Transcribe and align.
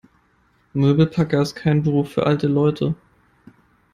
Möbelpacker 0.73 1.43
ist 1.43 1.53
kein 1.53 1.83
Beruf 1.83 2.09
für 2.13 2.25
alte 2.25 2.47
Leute. 2.47 2.95